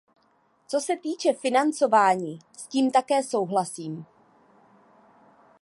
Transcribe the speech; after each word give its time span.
Co 0.67 0.79
se 0.79 0.97
týče 0.97 1.33
financování, 1.33 2.39
s 2.57 2.67
tím 2.67 2.91
také 2.91 3.23
souhlasím. 3.23 4.05